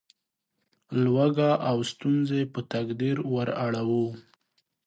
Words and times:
لوږه 1.03 1.51
او 1.69 1.77
ستونزې 1.91 2.41
په 2.53 2.59
تقدیر 2.73 3.17
وراړوو. 3.33 4.05